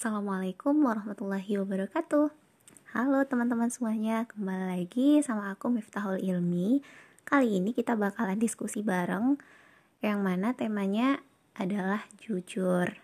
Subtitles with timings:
[0.00, 2.32] Assalamualaikum warahmatullahi wabarakatuh.
[2.96, 6.80] Halo teman-teman semuanya Kembali lagi sama aku Miftahul Ilmi.
[7.28, 9.36] Kali ini kita bakalan diskusi bareng
[10.00, 11.20] Yang mana temanya
[11.52, 12.96] adalah jujur.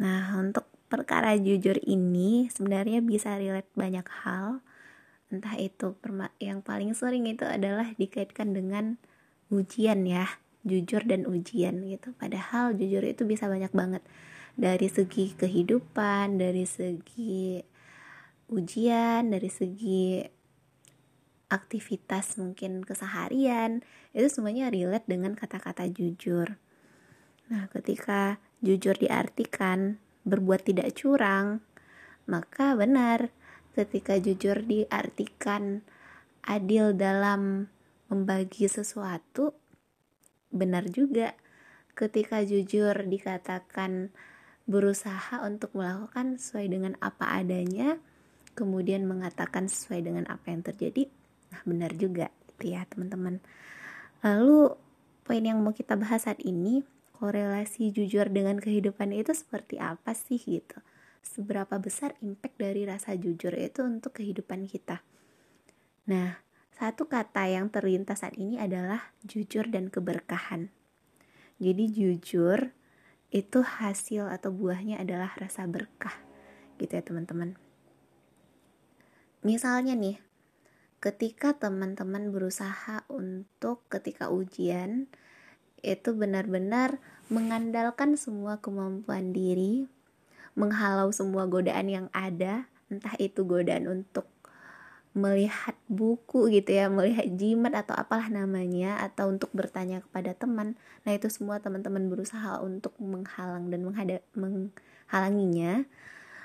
[0.00, 4.64] Nah untuk perkara jujur ini Sebenarnya bisa relate banyak hal.
[5.28, 5.92] Entah itu
[6.40, 8.96] yang paling sering itu adalah dikaitkan dengan
[9.52, 10.24] ujian ya
[10.68, 14.04] Jujur dan ujian gitu Padahal jujur itu bisa banyak banget
[14.58, 17.62] dari segi kehidupan, dari segi
[18.50, 20.18] ujian, dari segi
[21.48, 23.80] aktivitas mungkin keseharian,
[24.12, 26.58] itu semuanya relate dengan kata-kata jujur.
[27.48, 29.96] Nah, ketika jujur diartikan
[30.28, 31.64] berbuat tidak curang,
[32.28, 33.32] maka benar
[33.72, 35.80] ketika jujur diartikan
[36.44, 37.72] adil dalam
[38.12, 39.56] membagi sesuatu,
[40.48, 41.36] benar juga
[41.98, 44.14] ketika jujur dikatakan
[44.68, 47.96] berusaha untuk melakukan sesuai dengan apa adanya,
[48.52, 51.08] kemudian mengatakan sesuai dengan apa yang terjadi.
[51.50, 53.40] Nah, benar juga gitu ya, teman-teman.
[54.20, 54.76] Lalu,
[55.24, 56.84] poin yang mau kita bahas saat ini,
[57.16, 60.78] korelasi jujur dengan kehidupan itu seperti apa sih gitu?
[61.24, 65.02] Seberapa besar impact dari rasa jujur itu untuk kehidupan kita?
[66.06, 66.40] Nah,
[66.78, 70.70] satu kata yang terlintas saat ini adalah jujur dan keberkahan.
[71.58, 72.78] Jadi jujur
[73.28, 76.16] itu hasil atau buahnya adalah rasa berkah
[76.80, 77.60] gitu ya teman-teman
[79.44, 80.16] misalnya nih
[80.98, 85.12] ketika teman-teman berusaha untuk ketika ujian
[85.84, 89.86] itu benar-benar mengandalkan semua kemampuan diri
[90.56, 94.24] menghalau semua godaan yang ada entah itu godaan untuk
[95.18, 100.78] melihat buku gitu ya melihat jimat atau apalah namanya atau untuk bertanya kepada teman.
[101.02, 105.84] Nah itu semua teman-teman berusaha untuk menghalang dan menghadap menghalanginya.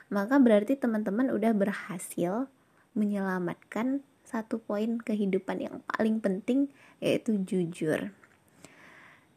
[0.09, 2.49] Maka berarti teman-teman udah berhasil
[2.97, 8.09] menyelamatkan satu poin kehidupan yang paling penting yaitu jujur.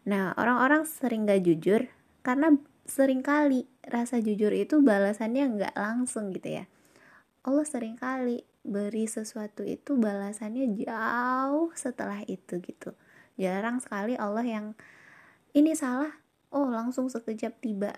[0.08, 1.92] Nah orang-orang sering gak jujur
[2.24, 6.64] karena sering kali rasa jujur itu balasannya nggak langsung gitu ya.
[7.46, 12.92] Allah sering kali beri sesuatu itu balasannya jauh setelah itu gitu.
[13.38, 14.66] Jarang sekali Allah yang
[15.54, 16.10] ini salah.
[16.50, 17.94] Oh langsung sekejap tiba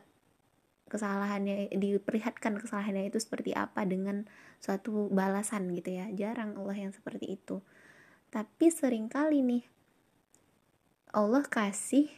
[0.88, 4.28] kesalahannya diperlihatkan kesalahannya itu seperti apa dengan
[4.60, 6.06] suatu balasan gitu ya.
[6.12, 7.64] Jarang Allah yang seperti itu.
[8.28, 9.64] Tapi sering kali nih
[11.16, 12.12] Allah kasih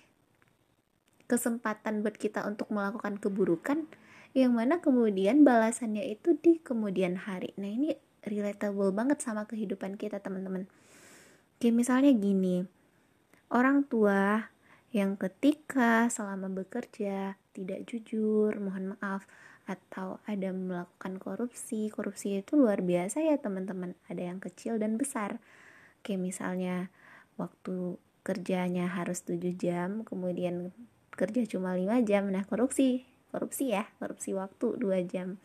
[1.31, 3.87] kesempatan buat kita untuk melakukan keburukan
[4.35, 7.55] yang mana kemudian balasannya itu di kemudian hari.
[7.55, 7.95] Nah ini
[8.25, 10.69] relatable banget sama kehidupan kita teman-teman.
[11.61, 12.65] Kayak misalnya gini
[13.53, 14.49] orang tua
[14.91, 19.27] yang ketika selama bekerja tidak jujur mohon maaf
[19.71, 23.95] atau ada melakukan korupsi korupsi itu luar biasa ya teman-teman.
[24.11, 25.39] Ada yang kecil dan besar.
[26.03, 26.77] Kayak misalnya
[27.39, 30.77] waktu kerjanya harus 7 jam kemudian
[31.17, 35.41] kerja cuma 5 jam nah korupsi korupsi ya korupsi waktu 2 jam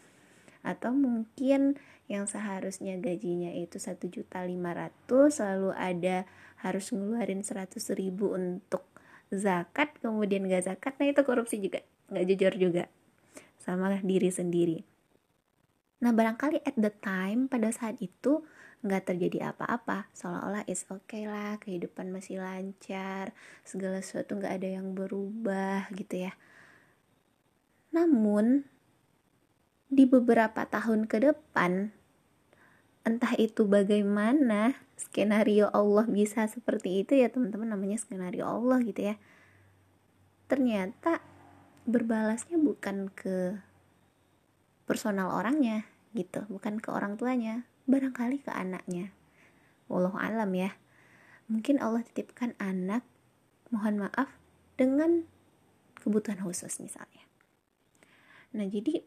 [0.66, 1.78] atau mungkin
[2.10, 6.26] yang seharusnya gajinya itu satu juta lima ratus lalu ada
[6.66, 8.86] harus ngeluarin seratus ribu untuk
[9.30, 12.84] zakat kemudian gak zakat nah itu korupsi juga nggak jujur juga
[13.58, 14.78] sama diri sendiri.
[16.06, 18.46] Nah barangkali at the time pada saat itu
[18.86, 20.06] nggak terjadi apa-apa.
[20.14, 23.34] Seolah-olah is okay lah kehidupan masih lancar
[23.66, 26.38] segala sesuatu nggak ada yang berubah gitu ya.
[27.90, 28.70] Namun
[29.96, 31.96] di beberapa tahun ke depan.
[33.08, 39.16] Entah itu bagaimana skenario Allah bisa seperti itu ya teman-teman namanya skenario Allah gitu ya.
[40.52, 41.24] Ternyata
[41.88, 43.56] berbalasnya bukan ke
[44.84, 49.16] personal orangnya gitu bukan ke orang tuanya barangkali ke anaknya.
[49.88, 50.76] Wallahu alam ya.
[51.46, 53.06] Mungkin Allah titipkan anak
[53.70, 54.34] mohon maaf
[54.76, 55.30] dengan
[56.02, 57.22] kebutuhan khusus misalnya.
[58.58, 59.06] Nah jadi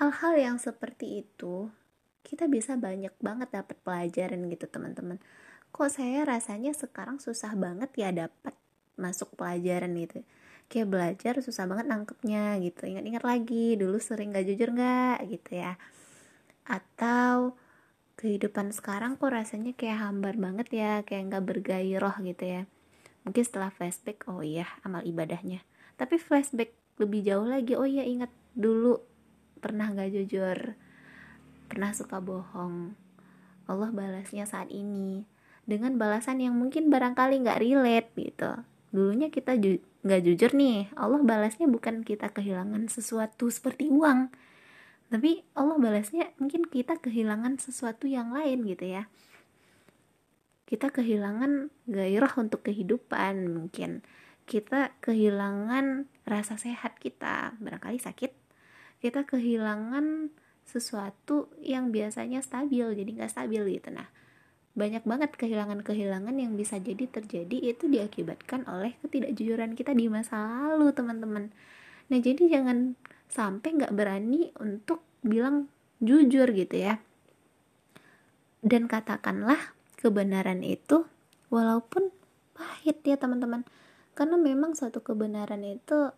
[0.00, 1.70] hal-hal yang seperti itu
[2.24, 5.20] kita bisa banyak banget dapat pelajaran gitu teman-teman.
[5.70, 8.54] Kok saya rasanya sekarang susah banget ya dapat
[8.96, 10.24] masuk pelajaran gitu?
[10.72, 12.88] Kayak belajar susah banget nangkepnya gitu.
[12.88, 15.76] Ingat-ingat lagi dulu sering gak jujur gak gitu ya.
[16.64, 17.60] Atau
[18.16, 22.62] kehidupan sekarang kok rasanya kayak hambar banget ya kayak nggak bergairah gitu ya.
[23.28, 25.60] Mungkin setelah flashback oh iya amal ibadahnya.
[26.00, 29.02] Tapi flashback lebih jauh lagi oh iya ingat dulu
[29.64, 30.76] pernah gak jujur?
[31.72, 32.92] Pernah suka bohong?
[33.64, 35.24] Allah balasnya saat ini
[35.64, 38.60] dengan balasan yang mungkin barangkali gak relate gitu.
[38.92, 44.28] Dulunya kita ju gak jujur nih Allah balasnya bukan kita kehilangan sesuatu seperti uang.
[45.08, 49.08] Tapi Allah balasnya mungkin kita kehilangan sesuatu yang lain gitu ya.
[50.68, 54.04] Kita kehilangan gairah untuk kehidupan mungkin.
[54.44, 58.43] Kita kehilangan rasa sehat kita barangkali sakit
[59.04, 60.32] kita kehilangan
[60.64, 63.92] sesuatu yang biasanya stabil jadi nggak stabil gitu.
[63.92, 64.08] Nah
[64.72, 70.96] banyak banget kehilangan-kehilangan yang bisa jadi terjadi itu diakibatkan oleh ketidakjujuran kita di masa lalu
[70.96, 71.52] teman-teman.
[72.08, 72.96] Nah jadi jangan
[73.28, 75.68] sampai nggak berani untuk bilang
[76.00, 76.96] jujur gitu ya.
[78.64, 81.04] Dan katakanlah kebenaran itu
[81.52, 82.08] walaupun
[82.56, 83.68] pahit ya teman-teman.
[84.16, 86.08] Karena memang suatu kebenaran itu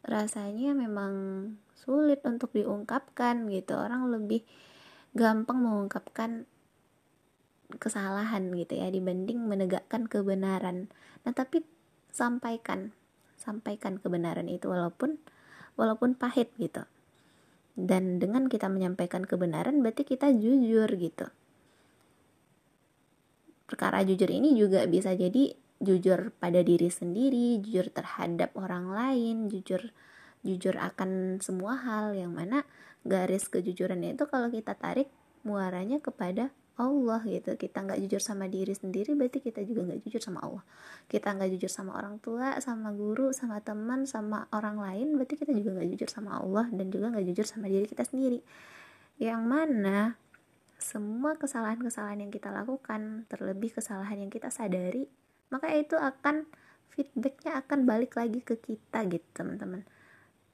[0.00, 1.12] rasanya memang
[2.14, 3.74] sulit untuk diungkapkan gitu.
[3.74, 4.46] Orang lebih
[5.18, 6.46] gampang mengungkapkan
[7.82, 10.86] kesalahan gitu ya dibanding menegakkan kebenaran.
[11.26, 11.66] Nah tapi
[12.14, 12.94] sampaikan
[13.34, 15.18] sampaikan kebenaran itu walaupun
[15.74, 16.86] walaupun pahit gitu.
[17.74, 21.26] Dan dengan kita menyampaikan kebenaran berarti kita jujur gitu.
[23.66, 25.50] Perkara jujur ini juga bisa jadi
[25.82, 29.90] jujur pada diri sendiri jujur terhadap orang lain jujur
[30.44, 32.68] jujur akan semua hal yang mana
[33.02, 35.08] garis kejujuran itu kalau kita tarik
[35.42, 37.54] muaranya kepada Allah gitu.
[37.54, 40.64] Kita nggak jujur sama diri sendiri berarti kita juga nggak jujur sama Allah.
[41.06, 45.54] Kita nggak jujur sama orang tua sama guru sama teman sama orang lain berarti kita
[45.54, 48.42] juga nggak jujur sama Allah dan juga nggak jujur sama diri kita sendiri.
[49.16, 49.98] Yang mana
[50.84, 55.08] semua kesalahan-kesalahan yang kita lakukan terlebih kesalahan yang kita sadari
[55.48, 56.44] maka itu akan
[56.92, 59.86] feedbacknya akan balik lagi ke kita gitu teman-teman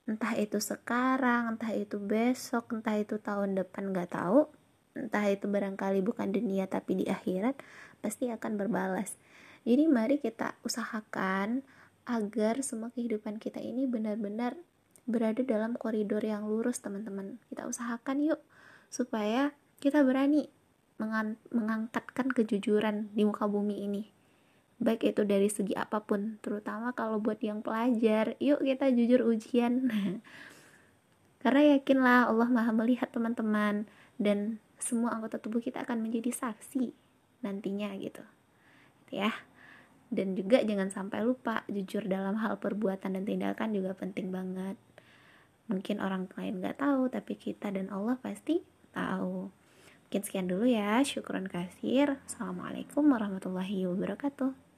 [0.09, 4.49] entah itu sekarang entah itu besok entah itu tahun depan nggak tahu.
[4.97, 7.57] Entah itu barangkali bukan dunia tapi di akhirat
[8.05, 9.17] pasti akan berbalas.
[9.65, 11.63] Jadi mari kita usahakan
[12.09, 14.57] agar semua kehidupan kita ini benar-benar
[15.05, 17.39] berada dalam koridor yang lurus teman-teman.
[17.49, 18.41] Kita usahakan yuk
[18.91, 20.51] supaya kita berani
[21.01, 24.20] mengang mengangkatkan kejujuran di muka bumi ini
[24.81, 28.35] baik itu dari segi apa pun terutama kalau buat yang pelajar.
[28.41, 29.93] Yuk kita jujur ujian.
[31.45, 33.85] Karena yakinlah Allah maha melihat teman-teman
[34.17, 36.97] dan semua anggota tubuh kita akan menjadi saksi
[37.45, 38.25] nantinya gitu.
[39.13, 39.33] Ya.
[40.11, 44.75] Dan juga jangan sampai lupa jujur dalam hal perbuatan dan tindakan juga penting banget.
[45.71, 49.49] Mungkin orang lain nggak tahu tapi kita dan Allah pasti tahu.
[50.09, 50.99] Mungkin sekian dulu ya.
[51.07, 52.19] Syukuran kasir.
[52.27, 54.70] Assalamualaikum warahmatullahi wabarakatuh